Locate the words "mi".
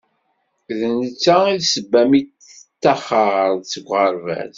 2.09-2.21